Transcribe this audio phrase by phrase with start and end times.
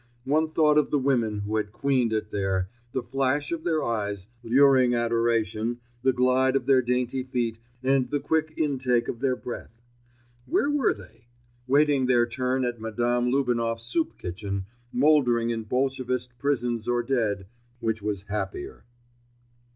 [0.25, 4.95] One thought of the women who had queened it there—the flash of their eyes, luring
[4.95, 9.79] adoration, the glide of their dainty feet and the quick in take of their breath.
[10.47, 11.27] Where were they?
[11.67, 17.45] Waiting their turn at Madame Lubinoff's soup kitchen, mouldering in Bolshevist prisons or dead,
[17.79, 18.85] which was happier.